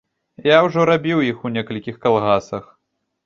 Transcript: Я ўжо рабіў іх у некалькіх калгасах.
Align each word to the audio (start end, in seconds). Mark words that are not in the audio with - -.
Я 0.45 0.55
ўжо 0.67 0.85
рабіў 0.89 1.21
іх 1.31 1.43
у 1.49 1.53
некалькіх 1.57 1.99
калгасах. 2.05 2.65